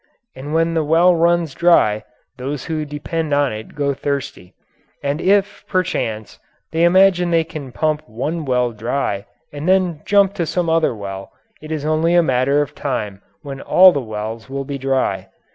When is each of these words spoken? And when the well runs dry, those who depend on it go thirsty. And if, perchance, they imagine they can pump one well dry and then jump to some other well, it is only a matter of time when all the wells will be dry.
And 0.35 0.51
when 0.51 0.73
the 0.73 0.83
well 0.83 1.13
runs 1.15 1.53
dry, 1.53 2.03
those 2.39 2.65
who 2.65 2.85
depend 2.85 3.33
on 3.35 3.53
it 3.53 3.75
go 3.75 3.93
thirsty. 3.93 4.55
And 5.03 5.21
if, 5.21 5.63
perchance, 5.67 6.39
they 6.71 6.85
imagine 6.85 7.29
they 7.29 7.43
can 7.43 7.71
pump 7.71 8.09
one 8.09 8.43
well 8.43 8.71
dry 8.71 9.25
and 9.53 9.69
then 9.69 10.01
jump 10.03 10.33
to 10.33 10.47
some 10.47 10.71
other 10.71 10.95
well, 10.95 11.31
it 11.61 11.71
is 11.71 11.85
only 11.85 12.15
a 12.15 12.23
matter 12.23 12.63
of 12.63 12.73
time 12.73 13.21
when 13.43 13.61
all 13.61 13.91
the 13.91 14.01
wells 14.01 14.49
will 14.49 14.65
be 14.65 14.79
dry. 14.79 15.29